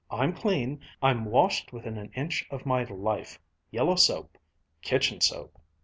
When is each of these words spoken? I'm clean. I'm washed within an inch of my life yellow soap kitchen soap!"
I'm 0.09 0.33
clean. 0.33 0.81
I'm 1.03 1.25
washed 1.25 1.71
within 1.73 1.95
an 1.99 2.09
inch 2.15 2.43
of 2.49 2.65
my 2.65 2.85
life 2.85 3.37
yellow 3.69 3.95
soap 3.97 4.35
kitchen 4.81 5.21
soap!" 5.21 5.59